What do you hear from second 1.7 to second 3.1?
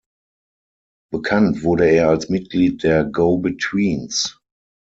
er als Mitglied der